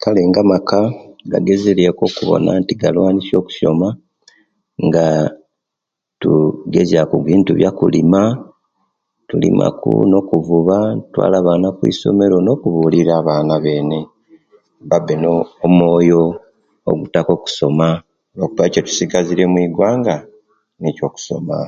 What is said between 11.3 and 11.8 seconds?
abaana